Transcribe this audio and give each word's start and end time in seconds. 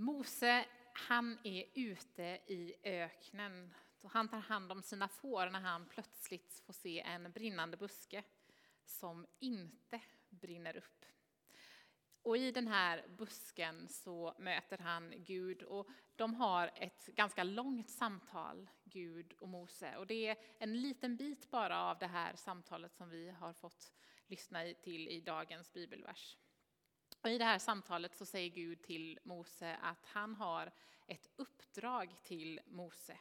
Mose, 0.00 0.64
han 0.92 1.38
är 1.44 1.64
ute 1.74 2.22
i 2.46 2.74
öknen. 2.84 3.74
Han 4.02 4.28
tar 4.28 4.38
hand 4.38 4.72
om 4.72 4.82
sina 4.82 5.08
får 5.08 5.50
när 5.50 5.60
han 5.60 5.86
plötsligt 5.86 6.62
får 6.66 6.72
se 6.72 7.00
en 7.00 7.32
brinnande 7.32 7.76
buske 7.76 8.24
som 8.84 9.26
inte 9.38 10.00
brinner 10.28 10.76
upp. 10.76 11.04
Och 12.22 12.36
i 12.36 12.52
den 12.52 12.68
här 12.68 13.08
busken 13.18 13.88
så 13.88 14.34
möter 14.38 14.78
han 14.78 15.12
Gud 15.16 15.62
och 15.62 15.88
de 16.16 16.34
har 16.34 16.70
ett 16.74 17.06
ganska 17.06 17.44
långt 17.44 17.90
samtal, 17.90 18.70
Gud 18.84 19.32
och 19.32 19.48
Mose. 19.48 19.96
Och 19.96 20.06
det 20.06 20.26
är 20.28 20.36
en 20.58 20.80
liten 20.80 21.16
bit 21.16 21.50
bara 21.50 21.82
av 21.82 21.98
det 21.98 22.06
här 22.06 22.36
samtalet 22.36 22.96
som 22.96 23.10
vi 23.10 23.30
har 23.30 23.52
fått 23.52 23.92
lyssna 24.26 24.74
till 24.82 25.08
i 25.08 25.20
dagens 25.20 25.72
bibelvers. 25.72 26.36
Och 27.22 27.30
I 27.30 27.38
det 27.38 27.44
här 27.44 27.58
samtalet 27.58 28.16
så 28.16 28.26
säger 28.26 28.48
Gud 28.48 28.82
till 28.82 29.18
Mose 29.24 29.76
att 29.82 30.06
han 30.06 30.34
har 30.34 30.72
ett 31.06 31.30
uppdrag 31.36 32.16
till 32.22 32.60
Mose. 32.66 33.18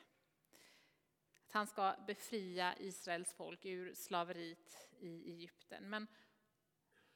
Att 1.45 1.51
han 1.51 1.67
ska 1.67 1.95
befria 2.07 2.75
Israels 2.79 3.33
folk 3.33 3.65
ur 3.65 3.93
slaveriet 3.93 4.89
i 4.99 5.31
Egypten. 5.31 5.89
Men 5.89 6.07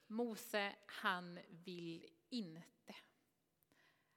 Mose, 0.06 0.76
han 0.86 1.38
vill 1.48 2.06
inte. 2.28 2.94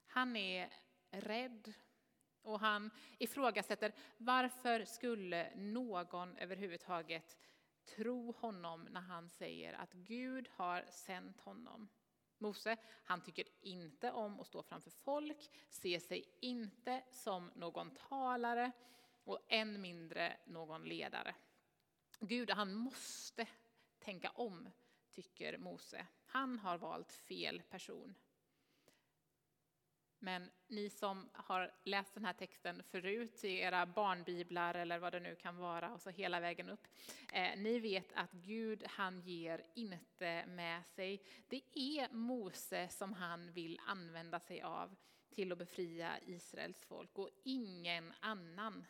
Han 0.05 0.35
är 0.35 0.73
rädd 1.11 1.73
och 2.41 2.59
han 2.59 2.91
ifrågasätter 3.17 3.93
varför 4.17 4.85
skulle 4.85 5.55
någon 5.55 6.37
överhuvudtaget 6.37 7.37
tro 7.85 8.31
honom 8.31 8.87
när 8.91 9.01
han 9.01 9.29
säger 9.29 9.73
att 9.73 9.93
Gud 9.93 10.49
har 10.51 10.85
sänt 10.89 11.41
honom. 11.41 11.89
Mose, 12.37 12.77
han 13.03 13.21
tycker 13.21 13.45
inte 13.61 14.11
om 14.11 14.39
att 14.39 14.47
stå 14.47 14.63
framför 14.63 14.89
folk, 14.89 15.51
ser 15.69 15.99
sig 15.99 16.25
inte 16.39 17.03
som 17.11 17.51
någon 17.55 17.91
talare 17.91 18.71
och 19.23 19.39
än 19.47 19.81
mindre 19.81 20.37
någon 20.45 20.83
ledare. 20.83 21.35
Gud, 22.19 22.49
han 22.49 22.73
måste 22.73 23.47
tänka 23.99 24.29
om, 24.29 24.69
tycker 25.11 25.57
Mose. 25.57 26.07
Han 26.25 26.59
har 26.59 26.77
valt 26.77 27.11
fel 27.11 27.61
person. 27.61 28.15
Men 30.19 30.51
ni 30.67 30.89
som 30.89 31.29
har 31.33 31.71
läst 31.83 32.13
den 32.13 32.25
här 32.25 32.33
texten 32.33 32.83
förut 32.83 33.43
i 33.43 33.59
era 33.59 33.85
barnbiblar 33.85 34.73
eller 34.73 34.99
vad 34.99 35.13
det 35.13 35.19
nu 35.19 35.35
kan 35.35 35.57
vara, 35.57 35.93
och 35.93 36.01
så 36.01 36.09
hela 36.09 36.39
vägen 36.39 36.69
upp. 36.69 36.87
Eh, 37.33 37.57
ni 37.57 37.79
vet 37.79 38.13
att 38.13 38.31
Gud, 38.31 38.83
han 38.87 39.21
ger 39.21 39.63
inte 39.73 40.45
med 40.45 40.85
sig. 40.85 41.21
Det 41.47 41.61
är 41.73 42.13
Mose 42.13 42.89
som 42.89 43.13
han 43.13 43.51
vill 43.51 43.79
använda 43.85 44.39
sig 44.39 44.61
av 44.61 44.95
till 45.29 45.51
att 45.51 45.57
befria 45.57 46.19
Israels 46.25 46.85
folk 46.85 47.17
och 47.17 47.29
ingen 47.43 48.13
annan. 48.19 48.85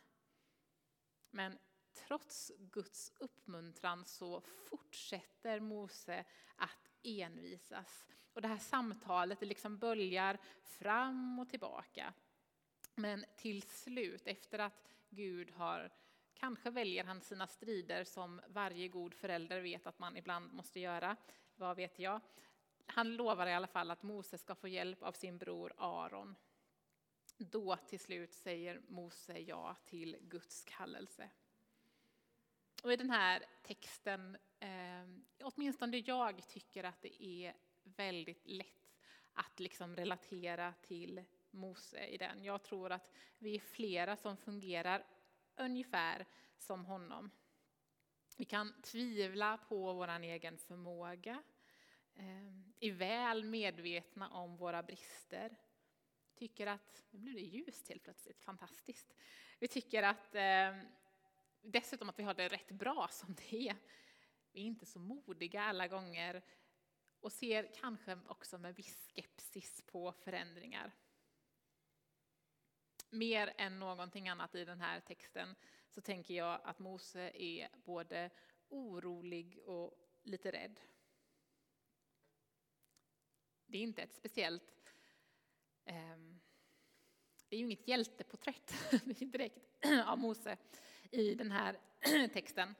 Men 1.30 1.58
trots 1.94 2.52
Guds 2.58 3.12
uppmuntran 3.18 4.04
så 4.04 4.40
fortsätter 4.40 5.60
Mose 5.60 6.24
att 6.56 6.87
envisas. 7.02 8.06
Och 8.32 8.42
det 8.42 8.48
här 8.48 8.58
samtalet 8.58 9.40
det 9.40 9.46
liksom 9.46 9.78
böljar 9.78 10.38
fram 10.62 11.38
och 11.38 11.48
tillbaka. 11.48 12.12
Men 12.94 13.24
till 13.36 13.62
slut, 13.62 14.26
efter 14.26 14.58
att 14.58 14.94
Gud 15.10 15.50
har 15.50 15.90
Kanske 16.40 16.70
väljer 16.70 17.04
han 17.04 17.20
sina 17.20 17.46
strider 17.46 18.04
som 18.04 18.40
varje 18.48 18.88
god 18.88 19.14
förälder 19.14 19.60
vet 19.60 19.86
att 19.86 19.98
man 19.98 20.16
ibland 20.16 20.52
måste 20.52 20.80
göra. 20.80 21.16
Vad 21.56 21.76
vet 21.76 21.98
jag? 21.98 22.20
Han 22.86 23.16
lovar 23.16 23.46
i 23.46 23.54
alla 23.54 23.66
fall 23.66 23.90
att 23.90 24.02
Mose 24.02 24.38
ska 24.38 24.54
få 24.54 24.68
hjälp 24.68 25.02
av 25.02 25.12
sin 25.12 25.38
bror 25.38 25.72
Aron. 25.76 26.36
Då 27.38 27.76
till 27.76 28.00
slut 28.00 28.34
säger 28.34 28.80
Mose 28.88 29.38
ja 29.38 29.76
till 29.84 30.16
Guds 30.20 30.64
kallelse. 30.64 31.30
Och 32.82 32.92
i 32.92 32.96
den 32.96 33.10
här 33.10 33.44
texten, 33.62 34.36
eh, 34.60 35.04
åtminstone 35.42 35.96
jag 35.96 36.48
tycker 36.48 36.84
att 36.84 37.02
det 37.02 37.24
är 37.24 37.54
väldigt 37.84 38.46
lätt 38.46 38.96
att 39.32 39.60
liksom 39.60 39.96
relatera 39.96 40.72
till 40.72 41.24
Mose 41.50 42.06
i 42.06 42.16
den. 42.16 42.44
Jag 42.44 42.62
tror 42.62 42.92
att 42.92 43.12
vi 43.38 43.54
är 43.54 43.60
flera 43.60 44.16
som 44.16 44.36
fungerar 44.36 45.06
ungefär 45.56 46.26
som 46.58 46.84
honom. 46.84 47.30
Vi 48.36 48.44
kan 48.44 48.82
tvivla 48.82 49.58
på 49.58 49.92
vår 49.92 50.08
egen 50.08 50.58
förmåga, 50.58 51.42
eh, 52.14 52.48
är 52.80 52.92
väl 52.92 53.44
medvetna 53.44 54.28
om 54.28 54.56
våra 54.56 54.82
brister, 54.82 55.56
tycker 56.34 56.66
att, 56.66 57.04
nu 57.10 57.20
blev 57.20 57.34
det 57.34 57.40
ljust 57.40 57.88
helt 57.88 58.02
plötsligt, 58.02 58.42
fantastiskt. 58.42 59.14
Vi 59.58 59.68
tycker 59.68 60.02
att 60.02 60.34
eh, 60.34 60.76
dessutom 61.62 62.08
att 62.08 62.18
vi 62.18 62.22
har 62.22 62.34
det 62.34 62.48
rätt 62.48 62.70
bra 62.70 63.08
som 63.10 63.34
det 63.34 63.68
är. 63.68 63.76
Vi 64.52 64.60
är 64.60 64.64
inte 64.64 64.86
så 64.86 64.98
modiga 64.98 65.62
alla 65.62 65.88
gånger 65.88 66.42
och 67.20 67.32
ser 67.32 67.74
kanske 67.74 68.18
också 68.26 68.58
med 68.58 68.74
viss 68.74 69.10
skepsis 69.14 69.82
på 69.86 70.12
förändringar. 70.12 70.92
Mer 73.10 73.54
än 73.56 73.78
någonting 73.78 74.28
annat 74.28 74.54
i 74.54 74.64
den 74.64 74.80
här 74.80 75.00
texten 75.00 75.54
så 75.88 76.00
tänker 76.00 76.34
jag 76.34 76.60
att 76.64 76.78
Mose 76.78 77.30
är 77.34 77.68
både 77.84 78.30
orolig 78.68 79.58
och 79.64 79.98
lite 80.22 80.52
rädd. 80.52 80.80
Det 83.66 83.78
är 83.78 83.82
inte 83.82 84.02
ett 84.02 84.14
speciellt 84.14 84.78
Eh, 85.88 86.18
det 87.48 87.56
är 87.56 87.60
ju 87.60 87.64
inget 87.64 87.88
hjälteporträtt 87.88 88.74
direkt 89.32 89.86
av 90.06 90.18
Mose 90.18 90.56
i 91.10 91.34
den 91.34 91.50
här 91.50 91.78
texten. 92.32 92.74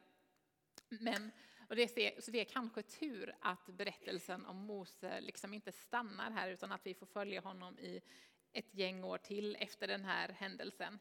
Men, 0.89 1.31
och 1.69 1.77
det 1.77 1.83
är, 1.83 2.21
så 2.21 2.31
det 2.31 2.41
är 2.41 2.44
kanske 2.44 2.83
tur 2.83 3.34
att 3.41 3.66
berättelsen 3.66 4.47
om 4.47 4.56
Mose 4.56 5.21
liksom 5.21 5.55
inte 5.55 5.72
stannar 5.72 6.31
här 6.31 6.50
utan 6.50 6.72
att 6.72 6.87
vi 6.87 6.94
får 6.94 7.06
följa 7.06 7.41
honom 7.41 7.78
i 7.78 8.00
ett 8.53 8.75
gäng 8.75 9.05
år 9.05 9.19
till 9.19 9.56
efter 9.61 9.87
den 9.87 10.05
här 10.05 10.28
händelsen. 10.28 10.99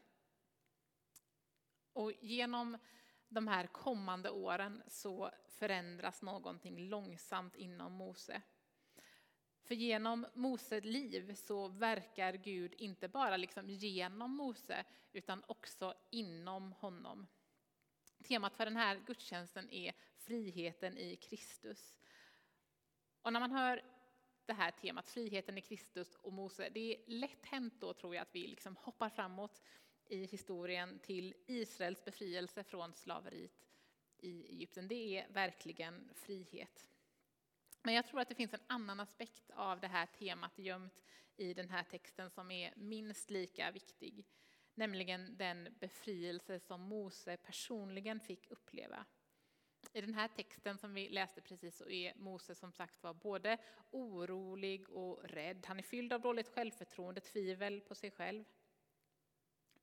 Och 1.92 2.12
genom 2.20 2.78
de 3.28 3.48
här 3.48 3.66
kommande 3.66 4.30
åren 4.30 4.82
så 4.86 5.30
förändras 5.48 6.22
någonting 6.22 6.78
långsamt 6.88 7.56
inom 7.56 7.92
Mose. 7.92 8.42
För 9.68 9.74
genom 9.74 10.26
Moses 10.34 10.84
liv 10.84 11.34
så 11.34 11.68
verkar 11.68 12.32
Gud 12.32 12.74
inte 12.74 13.08
bara 13.08 13.36
liksom 13.36 13.70
genom 13.70 14.36
Mose 14.36 14.84
utan 15.12 15.42
också 15.46 15.94
inom 16.10 16.72
honom. 16.72 17.26
Temat 18.24 18.56
för 18.56 18.64
den 18.64 18.76
här 18.76 19.00
gudstjänsten 19.06 19.70
är 19.70 19.94
friheten 20.16 20.98
i 20.98 21.16
Kristus. 21.16 21.98
Och 23.22 23.32
när 23.32 23.40
man 23.40 23.50
hör 23.50 23.82
det 24.46 24.52
här 24.52 24.70
temat, 24.70 25.08
friheten 25.08 25.58
i 25.58 25.60
Kristus 25.60 26.14
och 26.14 26.32
Mose, 26.32 26.68
det 26.68 26.94
är 26.94 27.00
lätt 27.06 27.46
hänt 27.46 27.74
då 27.80 27.92
tror 27.94 28.14
jag 28.14 28.22
att 28.22 28.34
vi 28.34 28.46
liksom 28.46 28.76
hoppar 28.76 29.08
framåt 29.08 29.62
i 30.04 30.26
historien 30.26 30.98
till 30.98 31.34
Israels 31.46 32.04
befrielse 32.04 32.64
från 32.64 32.94
slaveriet 32.94 33.68
i 34.18 34.46
Egypten. 34.46 34.88
Det 34.88 35.18
är 35.18 35.28
verkligen 35.28 36.10
frihet. 36.14 36.86
Men 37.88 37.94
jag 37.94 38.06
tror 38.06 38.20
att 38.20 38.28
det 38.28 38.34
finns 38.34 38.54
en 38.54 38.62
annan 38.66 39.00
aspekt 39.00 39.50
av 39.50 39.80
det 39.80 39.86
här 39.86 40.06
temat 40.06 40.58
gömt 40.58 41.04
i 41.36 41.54
den 41.54 41.68
här 41.68 41.82
texten 41.82 42.30
som 42.30 42.50
är 42.50 42.72
minst 42.76 43.30
lika 43.30 43.70
viktig. 43.70 44.26
Nämligen 44.74 45.36
den 45.36 45.76
befrielse 45.80 46.60
som 46.60 46.80
Mose 46.80 47.36
personligen 47.36 48.20
fick 48.20 48.50
uppleva. 48.50 49.04
I 49.92 50.00
den 50.00 50.14
här 50.14 50.28
texten 50.28 50.78
som 50.78 50.94
vi 50.94 51.08
läste 51.08 51.40
precis 51.40 51.76
så 51.76 51.88
är 51.88 52.14
Mose 52.14 52.54
som 52.54 52.72
sagt 52.72 53.02
var 53.02 53.14
både 53.14 53.58
orolig 53.90 54.90
och 54.90 55.24
rädd. 55.24 55.66
Han 55.66 55.78
är 55.78 55.82
fylld 55.82 56.12
av 56.12 56.20
dåligt 56.20 56.48
självförtroende, 56.48 57.20
tvivel 57.20 57.80
på 57.80 57.94
sig 57.94 58.10
själv. 58.10 58.44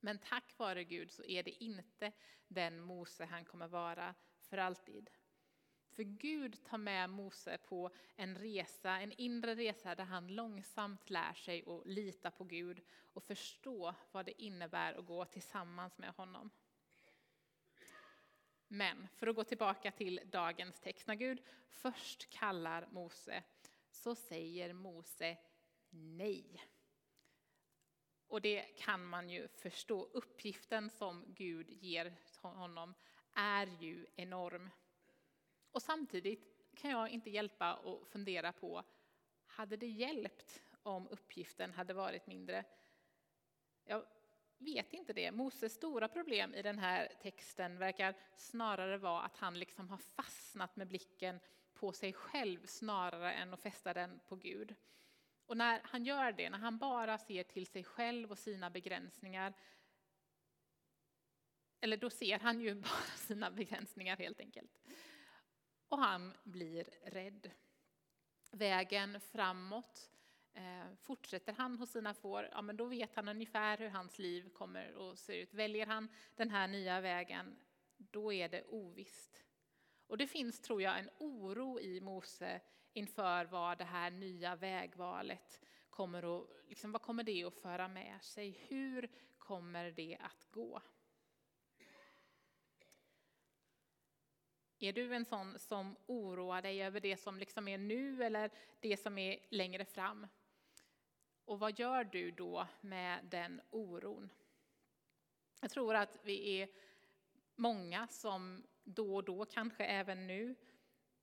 Men 0.00 0.18
tack 0.18 0.58
vare 0.58 0.84
Gud 0.84 1.10
så 1.10 1.24
är 1.24 1.42
det 1.42 1.64
inte 1.64 2.12
den 2.48 2.80
Mose 2.80 3.24
han 3.24 3.44
kommer 3.44 3.68
vara 3.68 4.14
för 4.40 4.58
alltid. 4.58 5.10
För 5.96 6.02
Gud 6.02 6.64
tar 6.64 6.78
med 6.78 7.10
Mose 7.10 7.58
på 7.58 7.90
en 8.16 8.38
resa, 8.38 8.90
en 9.00 9.12
inre 9.12 9.54
resa 9.54 9.94
där 9.94 10.04
han 10.04 10.34
långsamt 10.34 11.10
lär 11.10 11.32
sig 11.32 11.64
att 11.66 11.86
lita 11.86 12.30
på 12.30 12.44
Gud 12.44 12.82
och 13.12 13.22
förstå 13.22 13.94
vad 14.12 14.26
det 14.26 14.42
innebär 14.42 14.94
att 14.94 15.06
gå 15.06 15.24
tillsammans 15.24 15.98
med 15.98 16.10
honom. 16.10 16.50
Men 18.68 19.08
för 19.14 19.26
att 19.26 19.36
gå 19.36 19.44
tillbaka 19.44 19.90
till 19.90 20.20
dagens 20.24 20.80
text, 20.80 21.06
när 21.06 21.14
Gud 21.14 21.42
först 21.68 22.30
kallar 22.30 22.88
Mose 22.90 23.42
så 23.90 24.14
säger 24.14 24.72
Mose 24.72 25.36
nej. 25.90 26.64
Och 28.28 28.40
det 28.40 28.62
kan 28.62 29.06
man 29.06 29.30
ju 29.30 29.48
förstå. 29.48 30.02
Uppgiften 30.12 30.90
som 30.90 31.24
Gud 31.28 31.70
ger 31.70 32.16
honom 32.42 32.94
är 33.34 33.66
ju 33.80 34.06
enorm. 34.16 34.70
Och 35.76 35.82
samtidigt 35.82 36.46
kan 36.74 36.90
jag 36.90 37.08
inte 37.08 37.30
hjälpa 37.30 37.66
att 37.74 38.08
fundera 38.08 38.52
på, 38.52 38.82
hade 39.46 39.76
det 39.76 39.86
hjälpt 39.86 40.62
om 40.82 41.08
uppgiften 41.08 41.72
hade 41.72 41.94
varit 41.94 42.26
mindre? 42.26 42.64
Jag 43.84 44.04
vet 44.58 44.92
inte 44.92 45.12
det. 45.12 45.32
Moses 45.32 45.74
stora 45.74 46.08
problem 46.08 46.54
i 46.54 46.62
den 46.62 46.78
här 46.78 47.12
texten 47.22 47.78
verkar 47.78 48.14
snarare 48.36 48.98
vara 48.98 49.22
att 49.22 49.36
han 49.36 49.58
liksom 49.58 49.88
har 49.88 49.96
fastnat 49.96 50.76
med 50.76 50.88
blicken 50.88 51.40
på 51.74 51.92
sig 51.92 52.12
själv 52.12 52.66
snarare 52.66 53.32
än 53.32 53.54
att 53.54 53.62
fästa 53.62 53.94
den 53.94 54.20
på 54.28 54.36
Gud. 54.36 54.74
Och 55.46 55.56
när 55.56 55.80
han 55.84 56.04
gör 56.04 56.32
det, 56.32 56.50
när 56.50 56.58
han 56.58 56.78
bara 56.78 57.18
ser 57.18 57.42
till 57.42 57.66
sig 57.66 57.84
själv 57.84 58.30
och 58.30 58.38
sina 58.38 58.70
begränsningar, 58.70 59.54
eller 61.80 61.96
då 61.96 62.10
ser 62.10 62.38
han 62.38 62.60
ju 62.60 62.74
bara 62.80 63.16
sina 63.16 63.50
begränsningar 63.50 64.16
helt 64.16 64.40
enkelt. 64.40 64.80
Och 65.88 65.98
han 65.98 66.32
blir 66.44 66.88
rädd. 67.04 67.50
Vägen 68.50 69.20
framåt 69.20 70.10
Eh, 70.56 70.94
fortsätter 71.02 71.52
han 71.52 71.78
hos 71.78 71.90
sina 71.90 72.14
får, 72.14 72.48
ja 72.52 72.62
men 72.62 72.76
då 72.76 72.84
vet 72.84 73.14
han 73.14 73.28
ungefär 73.28 73.78
hur 73.78 73.88
hans 73.88 74.18
liv 74.18 74.48
kommer 74.48 75.12
att 75.12 75.18
se 75.18 75.42
ut. 75.42 75.54
Väljer 75.54 75.86
han 75.86 76.08
den 76.34 76.50
här 76.50 76.68
nya 76.68 77.00
vägen, 77.00 77.56
då 77.96 78.32
är 78.32 78.48
det 78.48 78.64
ovisst. 78.64 79.44
Och 80.06 80.18
det 80.18 80.26
finns, 80.26 80.60
tror 80.60 80.82
jag, 80.82 80.98
en 80.98 81.10
oro 81.18 81.80
i 81.80 82.00
Mose 82.00 82.60
inför 82.92 83.44
vad 83.44 83.78
det 83.78 83.84
här 83.84 84.10
nya 84.10 84.56
vägvalet 84.56 85.60
kommer 85.90 86.38
att, 86.38 86.48
liksom, 86.68 86.92
vad 86.92 87.02
kommer 87.02 87.22
det 87.22 87.44
att 87.44 87.54
föra 87.54 87.88
med 87.88 88.22
sig? 88.22 88.50
Hur 88.68 89.10
kommer 89.38 89.90
det 89.90 90.18
att 90.20 90.46
gå? 90.50 90.82
Är 94.78 94.92
du 94.92 95.14
en 95.14 95.24
sån 95.24 95.58
som 95.58 95.96
oroar 96.06 96.62
dig 96.62 96.82
över 96.82 97.00
det 97.00 97.16
som 97.16 97.38
liksom 97.38 97.68
är 97.68 97.78
nu 97.78 98.24
eller 98.24 98.50
det 98.80 98.96
som 98.96 99.18
är 99.18 99.38
längre 99.48 99.84
fram? 99.84 100.26
Och 101.44 101.58
vad 101.58 101.78
gör 101.78 102.04
du 102.04 102.30
då 102.30 102.66
med 102.80 103.24
den 103.24 103.60
oron? 103.70 104.30
Jag 105.60 105.70
tror 105.70 105.94
att 105.94 106.18
vi 106.22 106.60
är 106.60 106.68
många 107.54 108.08
som 108.08 108.62
då 108.84 109.16
och 109.16 109.24
då, 109.24 109.44
kanske 109.44 109.84
även 109.84 110.26
nu, 110.26 110.54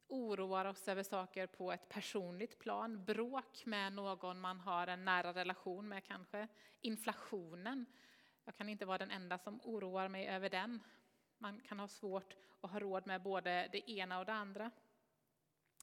oroar 0.07 0.65
oss 0.65 0.87
över 0.87 1.03
saker 1.03 1.47
på 1.47 1.71
ett 1.71 1.89
personligt 1.89 2.59
plan. 2.59 3.05
Bråk 3.05 3.65
med 3.65 3.93
någon 3.93 4.39
man 4.39 4.59
har 4.59 4.87
en 4.87 5.05
nära 5.05 5.33
relation 5.33 5.87
med 5.87 6.03
kanske. 6.03 6.47
Inflationen. 6.81 7.85
Jag 8.43 8.55
kan 8.55 8.69
inte 8.69 8.85
vara 8.85 8.97
den 8.97 9.11
enda 9.11 9.37
som 9.37 9.61
oroar 9.63 10.07
mig 10.07 10.27
över 10.27 10.49
den. 10.49 10.79
Man 11.43 11.61
kan 11.61 11.79
ha 11.79 11.87
svårt 11.87 12.35
att 12.61 12.71
ha 12.71 12.79
råd 12.79 13.07
med 13.07 13.21
både 13.21 13.69
det 13.71 13.91
ena 13.91 14.19
och 14.19 14.25
det 14.25 14.33
andra. 14.33 14.71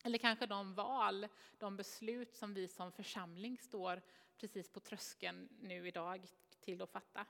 Eller 0.05 0.19
kanske 0.19 0.47
de 0.47 0.75
val, 0.75 1.29
de 1.59 1.77
beslut 1.77 2.35
som 2.35 2.55
vi 2.55 2.69
som 2.69 2.93
församling 2.93 3.59
står 3.59 4.03
precis 4.37 4.69
på 4.69 4.81
tröskeln 4.81 5.49
nu 5.61 5.89
idag 5.89 6.27
till 6.61 6.83
att 6.83 6.91
fatta. 6.91 7.27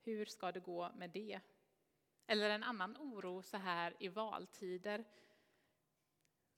Hur 0.00 0.26
ska 0.26 0.52
det 0.52 0.60
gå 0.60 0.92
med 0.96 1.10
det? 1.10 1.40
Eller 2.26 2.50
en 2.50 2.62
annan 2.62 2.96
oro 2.96 3.42
så 3.42 3.56
här 3.56 3.96
i 3.98 4.08
valtider. 4.08 5.04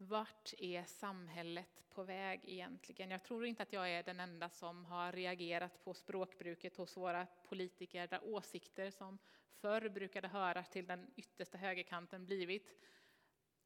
Vart 0.08 0.54
är 0.58 0.84
samhället 0.84 1.82
på 1.90 2.02
väg 2.02 2.40
egentligen? 2.44 3.10
Jag 3.10 3.22
tror 3.24 3.46
inte 3.46 3.62
att 3.62 3.72
jag 3.72 3.90
är 3.90 4.02
den 4.02 4.20
enda 4.20 4.50
som 4.50 4.84
har 4.84 5.12
reagerat 5.12 5.84
på 5.84 5.94
språkbruket 5.94 6.76
hos 6.76 6.96
våra 6.96 7.26
politiker 7.26 8.06
där 8.06 8.24
åsikter 8.24 8.90
som 8.90 9.18
förr 9.50 9.88
brukade 9.88 10.28
höra 10.28 10.62
till 10.62 10.86
den 10.86 11.10
yttersta 11.16 11.58
högerkanten 11.58 12.26
blivit 12.26 12.78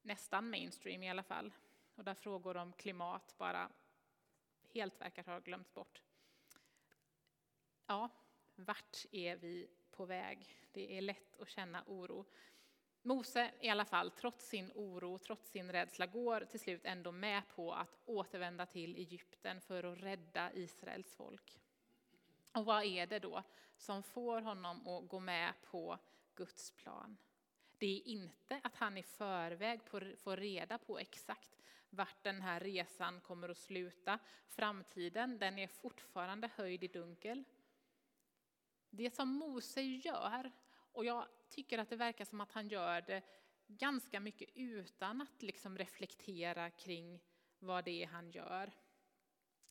nästan 0.03 0.51
mainstream 0.51 1.03
i 1.03 1.11
alla 1.11 1.23
fall. 1.23 1.53
Och 1.95 2.05
där 2.05 2.15
frågor 2.15 2.57
om 2.57 2.73
klimat 2.73 3.35
bara 3.39 3.73
helt 4.75 5.01
verkar 5.01 5.25
ha 5.25 5.39
glömts 5.39 5.75
bort. 5.75 6.03
Ja, 7.87 8.09
vart 8.55 8.97
är 9.11 9.37
vi 9.37 9.71
på 9.91 10.05
väg? 10.05 10.59
Det 10.73 10.99
är 10.99 11.01
lätt 11.01 11.41
att 11.41 11.49
känna 11.49 11.85
oro. 11.87 12.25
Mose 13.07 13.51
i 13.61 13.69
alla 13.69 13.85
fall, 13.85 14.11
trots 14.11 14.49
sin 14.49 14.73
oro, 14.75 15.19
trots 15.19 15.51
sin 15.51 15.73
rädsla, 15.73 16.07
går 16.07 16.41
till 16.41 16.61
slut 16.61 16.85
ändå 16.85 17.13
med 17.13 17.43
på 17.49 17.73
att 17.73 17.99
återvända 18.05 18.67
till 18.67 18.97
Egypten 18.97 19.61
för 19.61 19.85
att 19.85 19.99
rädda 19.99 20.53
Israels 20.53 21.15
folk. 21.15 21.61
Och 22.53 22.65
vad 22.65 22.85
är 22.85 23.07
det 23.07 23.19
då 23.19 23.43
som 23.77 24.03
får 24.03 24.41
honom 24.41 24.89
att 24.89 25.09
gå 25.09 25.21
med 25.21 25.53
på 25.63 25.99
Guds 26.35 26.71
plan? 26.71 27.17
Det 27.79 27.87
är 27.87 28.09
inte 28.09 28.61
att 28.65 28.77
han 28.77 28.99
i 28.99 29.03
förväg 29.03 29.81
får 30.19 30.37
reda 30.37 30.79
på 30.79 30.99
exakt 30.99 31.63
vart 31.91 32.23
den 32.23 32.43
här 32.43 32.61
resan 32.61 33.21
kommer 33.21 33.49
att 33.49 33.59
sluta. 33.59 34.19
Framtiden, 34.47 35.39
den 35.39 35.59
är 35.59 35.69
fortfarande 35.69 36.51
höjd 36.57 36.85
i 36.85 36.89
dunkel. 36.89 37.45
Det 38.91 39.15
som 39.15 39.29
Mose 39.29 39.83
gör, 39.83 40.53
och 40.97 41.05
jag 41.05 41.27
tycker 41.49 41.79
att 41.79 41.91
det 41.91 41.97
verkar 41.97 42.25
som 42.25 42.41
att 42.41 42.53
han 42.53 42.69
gör 42.69 43.01
det 43.01 43.23
ganska 43.67 44.21
mycket 44.21 44.49
utan 44.55 45.21
att 45.21 45.43
liksom 45.43 45.79
reflektera 45.79 46.71
kring 46.71 47.21
vad 47.59 47.85
det 47.85 48.03
är 48.03 48.07
han 48.07 48.31
gör. 48.31 48.73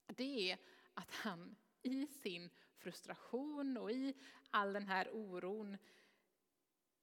Det 0.07 0.51
är 0.51 0.57
att 0.93 1.11
han 1.11 1.55
i 1.81 2.07
sin 2.07 2.49
frustration 2.77 3.77
och 3.77 3.91
i 3.91 4.13
all 4.49 4.73
den 4.73 4.87
här 4.87 5.09
oron 5.13 5.77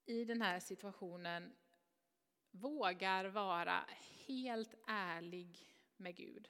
i 0.05 0.25
den 0.25 0.43
här 0.43 0.61
situationen 0.61 1.53
vågar 2.51 3.25
vara 3.25 3.85
helt 4.27 4.75
ärlig 4.87 5.75
med 5.97 6.17
Gud. 6.17 6.49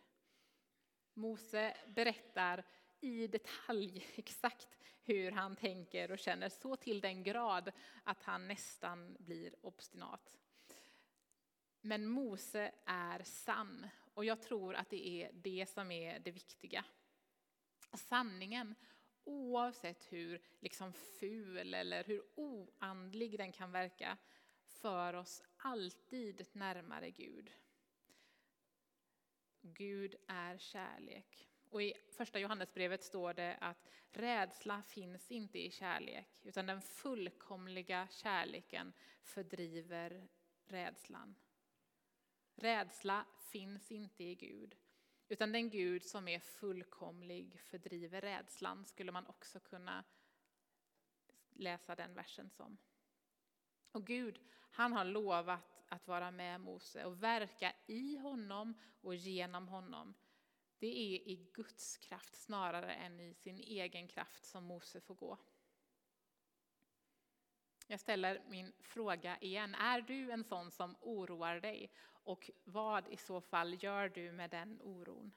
Mose 1.15 1.77
berättar 1.87 2.65
i 3.03 3.27
detalj 3.27 4.07
exakt 4.17 4.69
hur 5.03 5.31
han 5.31 5.57
tänker 5.57 6.11
och 6.11 6.19
känner, 6.19 6.49
så 6.49 6.77
till 6.77 7.01
den 7.01 7.23
grad 7.23 7.73
att 8.05 8.23
han 8.23 8.49
nästan 8.49 9.17
blir 9.19 9.55
obstinat. 9.67 10.39
Men 11.81 12.07
Mose 12.07 12.73
är 12.87 13.23
sann 13.23 13.89
och 14.15 14.25
jag 14.25 14.43
tror 14.43 14.75
att 14.75 14.91
det 14.91 15.09
är 15.09 15.31
det 15.33 15.69
som 15.69 15.91
är 15.91 16.19
det 16.19 16.31
viktiga. 16.31 16.85
Sanningen 17.93 18.75
oavsett 19.25 20.13
hur 20.13 20.43
liksom 20.61 20.93
ful 20.93 21.75
eller 21.75 22.05
hur 22.05 22.23
oandlig 22.35 23.39
den 23.39 23.53
kan 23.53 23.73
verka, 23.73 24.19
för 24.65 25.15
oss 25.15 25.43
alltid 25.57 26.47
närmare 26.53 27.11
Gud. 27.11 27.53
Gud 29.61 30.15
är 30.29 30.59
kärlek. 30.59 31.52
Och 31.73 31.83
I 31.83 31.95
första 32.11 32.39
Johannesbrevet 32.39 33.03
står 33.03 33.35
det 33.35 33.57
att 33.61 33.91
rädsla 34.11 34.83
finns 34.83 35.31
inte 35.31 35.59
i 35.59 35.71
kärlek, 35.71 36.29
utan 36.43 36.67
den 36.67 36.83
fullkomliga 36.83 38.09
kärleken 38.11 38.93
fördriver 39.23 40.29
rädslan. 40.65 41.35
Rädsla 42.55 43.27
finns 43.51 43.93
inte 43.93 44.25
i 44.25 44.35
Gud. 44.35 44.77
Utan 45.29 45.53
den 45.53 45.71
Gud 45.71 46.05
som 46.05 46.29
är 46.29 46.39
fullkomlig 46.39 47.61
fördriver 47.61 48.21
rädslan, 48.21 48.87
skulle 48.87 49.13
man 49.13 49.27
också 49.27 49.61
kunna 49.61 50.05
läsa 51.51 51.95
den 51.95 52.15
versen 52.15 52.51
som. 52.51 52.79
Och 53.93 54.07
Gud, 54.07 54.41
han 54.71 54.93
har 54.93 55.05
lovat 55.05 55.85
att 55.89 56.07
vara 56.09 56.31
med 56.31 56.61
Mose 56.61 57.05
och 57.05 57.23
verka 57.23 57.75
i 57.87 58.17
honom 58.17 58.75
och 59.01 59.15
genom 59.15 59.69
honom. 59.69 60.15
Det 60.83 60.99
är 60.99 61.29
i 61.29 61.49
Guds 61.53 61.99
kraft 61.99 62.37
snarare 62.37 62.95
än 62.95 63.21
i 63.21 63.35
sin 63.35 63.59
egen 63.59 64.09
kraft 64.09 64.45
som 64.45 64.65
Mose 64.65 65.01
får 65.01 65.15
gå. 65.15 65.39
Jag 67.87 68.01
ställer 68.01 68.43
min 68.49 68.73
fråga 68.81 69.39
igen. 69.41 69.75
Är 69.75 70.01
du 70.01 70.31
en 70.31 70.45
sån 70.45 70.71
som 70.71 70.97
oroar 71.01 71.61
dig? 71.61 71.91
Och 72.05 72.51
vad 72.65 73.09
i 73.09 73.17
så 73.17 73.41
fall 73.41 73.83
gör 73.83 74.09
du 74.09 74.33
med 74.33 74.51
den 74.51 74.81
oron? 74.83 75.33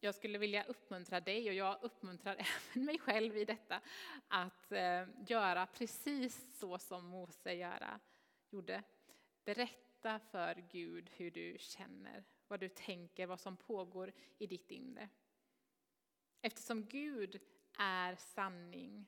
Jag 0.00 0.14
skulle 0.14 0.38
vilja 0.38 0.64
uppmuntra 0.64 1.20
dig, 1.20 1.48
och 1.48 1.54
jag 1.54 1.78
uppmuntrar 1.82 2.36
även 2.74 2.84
mig 2.84 2.98
själv 2.98 3.36
i 3.36 3.44
detta, 3.44 3.80
att 4.28 4.72
eh, 4.72 5.06
göra 5.26 5.66
precis 5.66 6.58
så 6.58 6.78
som 6.78 7.06
Mose 7.06 7.52
göra, 7.54 8.00
gjorde. 8.50 8.82
Berätta 9.44 10.18
för 10.18 10.54
Gud 10.54 11.10
hur 11.10 11.30
du 11.30 11.56
känner, 11.58 12.24
vad 12.48 12.60
du 12.60 12.68
tänker, 12.68 13.26
vad 13.26 13.40
som 13.40 13.56
pågår 13.56 14.12
i 14.38 14.46
ditt 14.46 14.70
inre. 14.70 15.08
Eftersom 16.40 16.86
Gud 16.86 17.40
är 17.78 18.16
sanning 18.16 19.06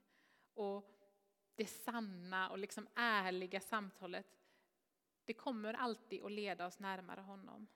och 0.54 1.00
det 1.54 1.66
sanna 1.66 2.50
och 2.50 2.58
liksom 2.58 2.88
ärliga 2.94 3.60
samtalet, 3.60 4.26
det 5.24 5.34
kommer 5.34 5.74
alltid 5.74 6.22
att 6.22 6.32
leda 6.32 6.66
oss 6.66 6.78
närmare 6.78 7.20
honom. 7.20 7.66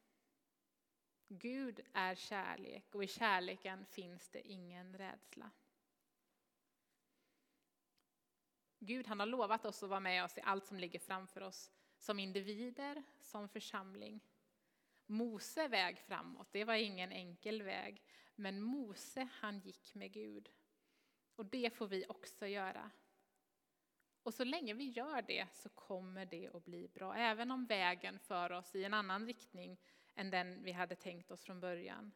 Gud 1.28 1.80
är 1.92 2.14
kärlek 2.14 2.94
och 2.94 3.04
i 3.04 3.06
kärleken 3.06 3.86
finns 3.86 4.28
det 4.28 4.48
ingen 4.48 4.98
rädsla. 4.98 5.50
Gud 8.78 9.06
han 9.06 9.20
har 9.20 9.26
lovat 9.26 9.64
oss 9.64 9.82
att 9.82 9.88
vara 9.88 10.00
med 10.00 10.24
oss 10.24 10.38
i 10.38 10.40
allt 10.40 10.66
som 10.66 10.78
ligger 10.78 10.98
framför 10.98 11.40
oss, 11.40 11.72
som 11.98 12.18
individer, 12.18 13.02
som 13.20 13.48
församling. 13.48 14.20
Mose 15.06 15.68
väg 15.68 15.98
framåt, 15.98 16.48
det 16.52 16.64
var 16.64 16.74
ingen 16.74 17.12
enkel 17.12 17.62
väg. 17.62 18.02
Men 18.34 18.62
Mose, 18.62 19.28
han 19.32 19.60
gick 19.60 19.94
med 19.94 20.12
Gud. 20.12 20.50
Och 21.36 21.46
det 21.46 21.74
får 21.74 21.86
vi 21.86 22.04
också 22.08 22.46
göra. 22.46 22.90
Och 24.22 24.34
så 24.34 24.44
länge 24.44 24.74
vi 24.74 24.84
gör 24.84 25.22
det 25.22 25.46
så 25.52 25.68
kommer 25.68 26.26
det 26.26 26.50
att 26.54 26.64
bli 26.64 26.88
bra, 26.88 27.14
även 27.14 27.50
om 27.50 27.66
vägen 27.66 28.18
för 28.18 28.52
oss 28.52 28.74
i 28.74 28.84
en 28.84 28.94
annan 28.94 29.26
riktning 29.26 29.80
än 30.14 30.30
den 30.30 30.62
vi 30.62 30.72
hade 30.72 30.96
tänkt 30.96 31.30
oss 31.30 31.44
från 31.44 31.60
början. 31.60 32.12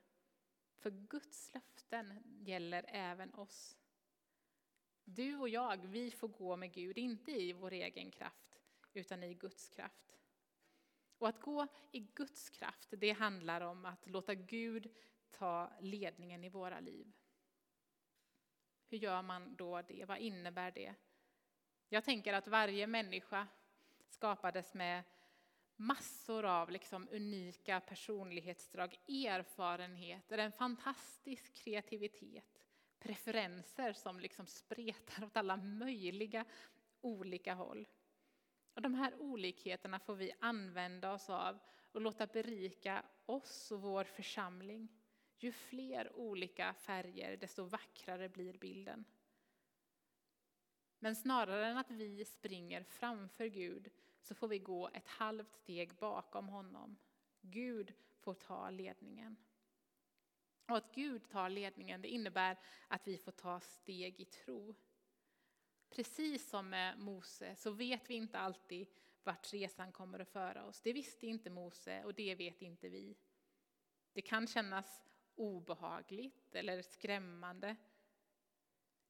För 0.76 0.90
Guds 0.90 1.54
löften 1.54 2.22
gäller 2.40 2.84
även 2.88 3.34
oss. 3.34 3.76
Du 5.04 5.36
och 5.36 5.48
jag, 5.48 5.76
vi 5.86 6.10
får 6.10 6.28
gå 6.28 6.56
med 6.56 6.72
Gud, 6.72 6.98
inte 6.98 7.32
i 7.32 7.52
vår 7.52 7.72
egen 7.72 8.10
kraft, 8.10 8.60
utan 8.92 9.22
i 9.22 9.34
Guds 9.34 9.68
kraft. 9.68 10.07
Och 11.18 11.28
att 11.28 11.40
gå 11.40 11.66
i 11.92 12.00
Guds 12.00 12.50
kraft, 12.50 12.88
det 12.90 13.12
handlar 13.12 13.60
om 13.60 13.86
att 13.86 14.06
låta 14.06 14.34
Gud 14.34 14.90
ta 15.30 15.72
ledningen 15.80 16.44
i 16.44 16.48
våra 16.48 16.80
liv. 16.80 17.12
Hur 18.88 18.98
gör 18.98 19.22
man 19.22 19.56
då 19.56 19.82
det? 19.82 20.04
Vad 20.04 20.18
innebär 20.18 20.70
det? 20.70 20.94
Jag 21.88 22.04
tänker 22.04 22.32
att 22.32 22.48
varje 22.48 22.86
människa 22.86 23.46
skapades 24.08 24.74
med 24.74 25.02
massor 25.76 26.44
av 26.44 26.70
liksom 26.70 27.08
unika 27.10 27.80
personlighetsdrag, 27.80 28.94
erfarenheter, 29.08 30.38
en 30.38 30.52
fantastisk 30.52 31.54
kreativitet, 31.54 32.64
preferenser 32.98 33.92
som 33.92 34.20
liksom 34.20 34.46
spretar 34.46 35.24
åt 35.24 35.36
alla 35.36 35.56
möjliga 35.56 36.44
olika 37.00 37.54
håll. 37.54 37.86
Och 38.78 38.82
de 38.82 38.94
här 38.94 39.14
olikheterna 39.20 39.98
får 39.98 40.14
vi 40.14 40.32
använda 40.40 41.12
oss 41.12 41.30
av 41.30 41.58
och 41.92 42.00
låta 42.00 42.26
berika 42.26 43.04
oss 43.26 43.72
och 43.72 43.80
vår 43.80 44.04
församling. 44.04 44.88
Ju 45.38 45.52
fler 45.52 46.16
olika 46.16 46.74
färger, 46.74 47.36
desto 47.36 47.64
vackrare 47.64 48.28
blir 48.28 48.58
bilden. 48.58 49.04
Men 50.98 51.16
snarare 51.16 51.66
än 51.66 51.76
att 51.76 51.90
vi 51.90 52.24
springer 52.24 52.82
framför 52.82 53.46
Gud 53.46 53.90
så 54.20 54.34
får 54.34 54.48
vi 54.48 54.58
gå 54.58 54.88
ett 54.88 55.08
halvt 55.08 55.54
steg 55.54 55.94
bakom 55.94 56.48
honom. 56.48 56.96
Gud 57.40 57.92
får 58.18 58.34
ta 58.34 58.70
ledningen. 58.70 59.36
Och 60.68 60.76
att 60.76 60.94
Gud 60.94 61.28
tar 61.28 61.48
ledningen 61.48 62.02
det 62.02 62.08
innebär 62.08 62.58
att 62.88 63.08
vi 63.08 63.18
får 63.18 63.32
ta 63.32 63.60
steg 63.60 64.20
i 64.20 64.24
tro. 64.24 64.74
Precis 65.90 66.48
som 66.48 66.70
med 66.70 66.98
Mose 66.98 67.56
så 67.56 67.70
vet 67.70 68.10
vi 68.10 68.14
inte 68.14 68.38
alltid 68.38 68.86
vart 69.22 69.52
resan 69.52 69.92
kommer 69.92 70.18
att 70.18 70.28
föra 70.28 70.64
oss. 70.64 70.80
Det 70.80 70.92
visste 70.92 71.26
inte 71.26 71.50
Mose 71.50 72.04
och 72.04 72.14
det 72.14 72.34
vet 72.34 72.62
inte 72.62 72.88
vi. 72.88 73.16
Det 74.12 74.22
kan 74.22 74.46
kännas 74.46 75.02
obehagligt 75.34 76.54
eller 76.54 76.82
skrämmande. 76.82 77.76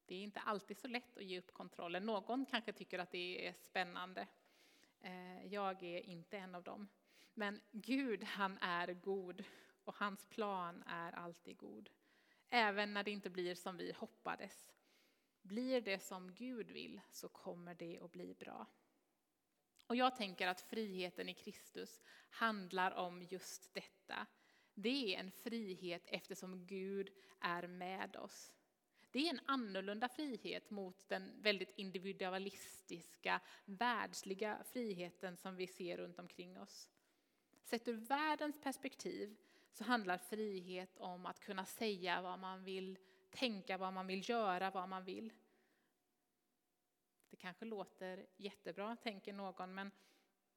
Det 0.06 0.14
är 0.14 0.22
inte 0.22 0.40
alltid 0.40 0.78
så 0.78 0.88
lätt 0.88 1.16
att 1.16 1.24
ge 1.24 1.38
upp 1.38 1.54
kontrollen. 1.54 2.06
Någon 2.06 2.46
kanske 2.46 2.72
tycker 2.72 2.98
att 2.98 3.10
det 3.10 3.48
är 3.48 3.52
spännande. 3.52 4.26
Eh, 5.00 5.46
jag 5.46 5.82
är 5.82 6.06
inte 6.06 6.38
en 6.38 6.54
av 6.54 6.62
dem. 6.62 6.88
Men 7.34 7.60
Gud, 7.72 8.24
han 8.24 8.58
är 8.58 8.92
god 8.92 9.44
och 9.84 9.94
hans 9.96 10.24
plan 10.24 10.82
är 10.86 11.12
alltid 11.12 11.56
god. 11.56 11.90
Även 12.48 12.94
när 12.94 13.04
det 13.04 13.10
inte 13.10 13.30
blir 13.30 13.54
som 13.54 13.76
vi 13.76 13.92
hoppades. 13.92 14.77
Blir 15.48 15.80
det 15.80 15.98
som 15.98 16.34
Gud 16.34 16.70
vill 16.70 17.00
så 17.10 17.28
kommer 17.28 17.74
det 17.74 17.98
att 18.02 18.12
bli 18.12 18.34
bra. 18.34 18.66
Och 19.86 19.96
jag 19.96 20.16
tänker 20.16 20.46
att 20.48 20.60
friheten 20.60 21.28
i 21.28 21.34
Kristus 21.34 22.00
handlar 22.30 22.90
om 22.90 23.22
just 23.22 23.74
detta. 23.74 24.26
Det 24.74 25.14
är 25.14 25.20
en 25.20 25.30
frihet 25.30 26.02
eftersom 26.06 26.66
Gud 26.66 27.10
är 27.40 27.66
med 27.66 28.16
oss. 28.16 28.52
Det 29.10 29.26
är 29.26 29.30
en 29.30 29.40
annorlunda 29.46 30.08
frihet 30.08 30.70
mot 30.70 31.08
den 31.08 31.42
väldigt 31.42 31.72
individualistiska, 31.78 33.40
världsliga 33.64 34.64
friheten 34.64 35.36
som 35.36 35.56
vi 35.56 35.66
ser 35.66 35.96
runt 35.96 36.18
omkring 36.18 36.60
oss. 36.60 36.90
Sett 37.64 37.88
ur 37.88 37.96
världens 37.96 38.60
perspektiv 38.60 39.36
så 39.72 39.84
handlar 39.84 40.18
frihet 40.18 40.98
om 40.98 41.26
att 41.26 41.40
kunna 41.40 41.64
säga 41.64 42.22
vad 42.22 42.38
man 42.38 42.64
vill, 42.64 42.98
tänka 43.30 43.78
vad 43.78 43.92
man 43.92 44.06
vill, 44.06 44.28
göra 44.28 44.70
vad 44.70 44.88
man 44.88 45.04
vill. 45.04 45.32
Det 47.30 47.36
kanske 47.36 47.64
låter 47.64 48.26
jättebra, 48.36 48.96
tänker 48.96 49.32
någon, 49.32 49.74
men 49.74 49.90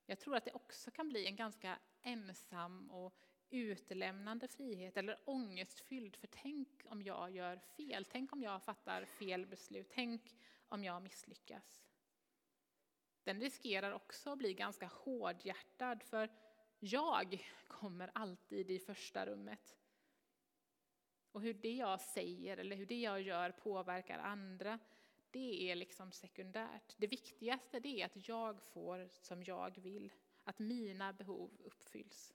jag 0.06 0.20
tror 0.20 0.36
att 0.36 0.46
det 0.46 0.51
också 0.51 0.92
kan 0.92 1.10
bli 1.10 1.25
en 1.25 1.36
ganska 1.36 1.80
ensam 2.01 2.92
och 2.92 3.13
utlämnande 3.50 4.48
frihet 4.48 4.98
eller 4.98 5.20
ångestfylld. 5.25 6.16
För 6.16 6.28
tänk 6.28 6.82
om 6.86 7.01
jag 7.01 7.32
gör 7.32 7.58
fel, 7.58 8.06
tänk 8.06 8.34
om 8.34 8.44
jag 8.44 8.63
fattar 8.63 9.06
fel 9.06 9.46
beslut, 9.46 9.90
tänk 9.90 10.36
om 10.68 10.84
jag 10.84 11.01
misslyckas. 11.01 11.84
Den 13.24 13.42
riskerar 13.42 13.92
också 13.92 14.32
att 14.32 14.38
bli 14.38 14.54
ganska 14.54 14.88
hårdhjärtad 14.88 16.04
för 16.04 16.30
jag 16.80 17.48
kommer 17.68 18.12
alltid 18.13 18.72
i 18.72 18.80
första 18.80 19.25
rummet. 19.25 19.78
Och 21.32 21.42
hur 21.42 21.54
det 21.54 21.76
jag 21.76 22.02
säger 22.02 22.58
eller 22.58 22.76
hur 22.76 22.86
det 22.86 23.00
jag 23.00 23.22
gör 23.22 23.52
påverkar 23.52 24.20
andra, 24.20 24.80
det 25.32 25.72
är 25.72 25.76
liksom 25.76 26.12
sekundärt. 26.12 26.96
Det 26.98 27.08
viktigaste 27.08 27.80
det 27.80 28.02
är 28.02 28.06
att 28.06 28.28
jag 28.28 28.64
får 28.64 29.08
som 29.12 29.44
jag 29.44 29.78
vill, 29.82 30.14
att 30.44 30.60
mina 30.60 31.14
behov 31.14 31.52
uppfylls. 31.60 32.34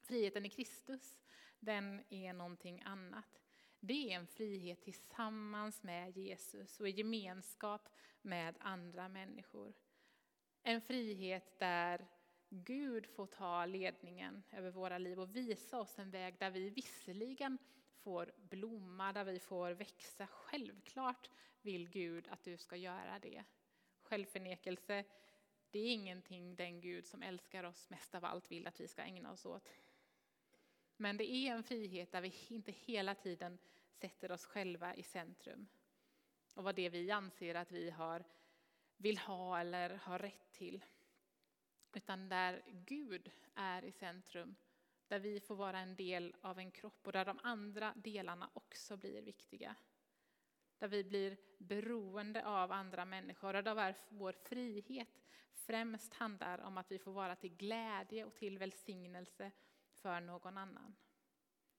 Friheten 0.00 0.46
i 0.46 0.50
Kristus, 0.50 1.16
den 1.60 2.02
är 2.10 2.32
någonting 2.32 2.82
annat. 2.84 3.42
Det 3.80 4.12
är 4.12 4.16
en 4.16 4.26
frihet 4.26 4.82
tillsammans 4.82 5.82
med 5.82 6.16
Jesus 6.16 6.80
och 6.80 6.88
i 6.88 6.90
gemenskap 6.90 7.88
med 8.22 8.56
andra 8.60 9.08
människor. 9.08 9.74
En 10.62 10.80
frihet 10.80 11.58
där 11.58 12.06
Gud 12.48 13.06
får 13.06 13.26
ta 13.26 13.66
ledningen 13.66 14.42
över 14.52 14.70
våra 14.70 14.98
liv 14.98 15.20
och 15.20 15.36
visa 15.36 15.80
oss 15.80 15.98
en 15.98 16.10
väg 16.10 16.38
där 16.38 16.50
vi 16.50 16.70
visserligen 16.70 17.58
får 18.04 18.32
blomma, 18.36 19.12
där 19.12 19.24
vi 19.24 19.38
får 19.38 19.70
växa. 19.70 20.26
Självklart 20.26 21.30
vill 21.62 21.88
Gud 21.88 22.28
att 22.28 22.42
du 22.42 22.56
ska 22.56 22.76
göra 22.76 23.18
det. 23.18 23.44
Självförnekelse, 24.02 25.04
det 25.70 25.78
är 25.78 25.92
ingenting 25.92 26.56
den 26.56 26.80
Gud 26.80 27.06
som 27.06 27.22
älskar 27.22 27.64
oss 27.64 27.90
mest 27.90 28.14
av 28.14 28.24
allt 28.24 28.50
vill 28.50 28.66
att 28.66 28.80
vi 28.80 28.88
ska 28.88 29.02
ägna 29.02 29.32
oss 29.32 29.46
åt. 29.46 29.68
Men 30.96 31.16
det 31.16 31.32
är 31.32 31.52
en 31.52 31.62
frihet 31.62 32.12
där 32.12 32.20
vi 32.20 32.34
inte 32.48 32.72
hela 32.72 33.14
tiden 33.14 33.58
sätter 33.90 34.32
oss 34.32 34.44
själva 34.44 34.94
i 34.94 35.02
centrum. 35.02 35.66
Och 36.54 36.64
vad 36.64 36.74
det 36.74 36.88
vi 36.88 37.10
anser 37.10 37.54
att 37.54 37.72
vi 37.72 37.90
har, 37.90 38.24
vill 38.96 39.18
ha 39.18 39.60
eller 39.60 39.90
har 39.90 40.18
rätt 40.18 40.52
till. 40.52 40.84
Utan 41.92 42.28
där 42.28 42.62
Gud 42.66 43.30
är 43.54 43.84
i 43.84 43.92
centrum. 43.92 44.56
Där 45.14 45.20
vi 45.20 45.40
får 45.40 45.56
vara 45.56 45.78
en 45.78 45.96
del 45.96 46.36
av 46.40 46.58
en 46.58 46.70
kropp 46.70 47.06
och 47.06 47.12
där 47.12 47.24
de 47.24 47.38
andra 47.42 47.94
delarna 47.96 48.50
också 48.54 48.96
blir 48.96 49.22
viktiga. 49.22 49.76
Där 50.78 50.88
vi 50.88 51.04
blir 51.04 51.36
beroende 51.58 52.46
av 52.46 52.72
andra 52.72 53.04
människor 53.04 53.54
och 53.54 53.64
där 53.64 53.96
vår 54.08 54.32
frihet 54.32 55.22
främst 55.52 56.14
handlar 56.14 56.58
om 56.58 56.78
att 56.78 56.90
vi 56.90 56.98
får 56.98 57.12
vara 57.12 57.36
till 57.36 57.56
glädje 57.56 58.24
och 58.24 58.34
till 58.34 58.58
välsignelse 58.58 59.52
för 59.92 60.20
någon 60.20 60.58
annan. 60.58 60.96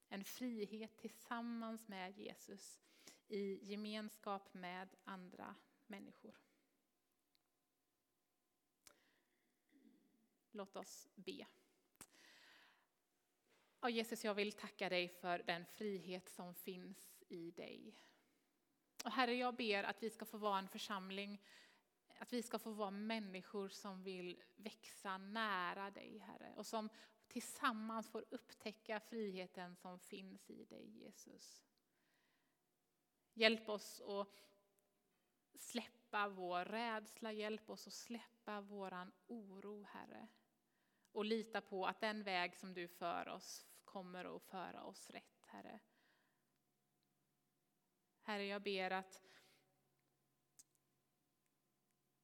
En 0.09 0.23
frihet 0.23 0.97
tillsammans 0.97 1.87
med 1.87 2.17
Jesus 2.17 2.81
i 3.27 3.71
gemenskap 3.71 4.53
med 4.53 4.95
andra 5.03 5.55
människor. 5.87 6.37
Låt 10.51 10.75
oss 10.75 11.07
be. 11.15 11.45
Ja, 13.85 13.89
Jesus, 13.89 14.25
jag 14.25 14.33
vill 14.33 14.51
tacka 14.51 14.89
dig 14.89 15.09
för 15.09 15.39
den 15.39 15.65
frihet 15.65 16.29
som 16.29 16.53
finns 16.53 17.23
i 17.27 17.51
dig. 17.51 17.95
Och 19.05 19.11
Herre, 19.11 19.33
jag 19.33 19.55
ber 19.55 19.83
att 19.83 20.03
vi 20.03 20.09
ska 20.09 20.25
få 20.25 20.37
vara 20.37 20.59
en 20.59 20.67
församling, 20.67 21.41
att 22.19 22.33
vi 22.33 22.43
ska 22.43 22.59
få 22.59 22.71
vara 22.71 22.91
människor 22.91 23.69
som 23.69 24.03
vill 24.03 24.43
växa 24.55 25.17
nära 25.17 25.91
dig, 25.91 26.17
Herre, 26.17 26.53
och 26.55 26.65
som 26.65 26.89
tillsammans 27.27 28.09
får 28.09 28.25
upptäcka 28.29 28.99
friheten 28.99 29.75
som 29.75 29.99
finns 29.99 30.49
i 30.49 30.65
dig, 30.65 31.03
Jesus. 31.03 31.63
Hjälp 33.33 33.69
oss 33.69 34.01
att 34.01 34.27
släppa 35.59 36.29
vår 36.29 36.65
rädsla, 36.65 37.31
hjälp 37.31 37.69
oss 37.69 37.87
att 37.87 37.93
släppa 37.93 38.61
våran 38.61 39.11
oro, 39.27 39.83
Herre. 39.83 40.27
Och 41.11 41.25
lita 41.25 41.61
på 41.61 41.85
att 41.85 42.01
den 42.01 42.23
väg 42.23 42.57
som 42.57 42.73
du 42.73 42.87
för 42.87 43.27
oss 43.27 43.65
kommer 43.95 44.35
att 44.35 44.43
föra 44.43 44.83
oss 44.83 45.09
rätt, 45.09 45.45
Herre. 45.45 45.79
Herre, 48.21 48.45
jag 48.45 48.61
ber 48.61 48.91
att 48.91 49.23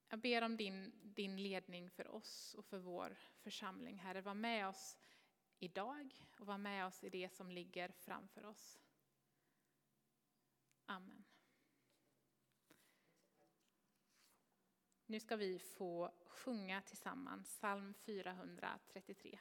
jag 0.08 0.20
ber 0.20 0.42
om 0.42 0.58
din, 0.58 0.94
din 1.04 1.44
ledning 1.44 1.90
för 1.90 2.08
oss 2.08 2.54
och 2.54 2.66
för 2.66 2.78
vår 2.78 3.18
församling, 3.38 3.98
Herre. 3.98 4.22
Var 4.22 4.34
med 4.34 4.68
oss 4.68 4.98
idag 5.60 6.26
och 6.40 6.48
var 6.48 6.58
med 6.58 6.86
oss 6.86 7.04
i 7.04 7.10
det 7.10 7.30
som 7.30 7.52
ligger 7.52 7.92
framför 7.92 8.46
oss. 8.46 8.80
Amen. 10.86 11.24
Nu 15.06 15.20
ska 15.20 15.36
vi 15.36 15.60
få 15.60 16.14
sjunga 16.28 16.82
tillsammans 16.82 17.58
psalm 17.58 17.94
433. 17.94 19.40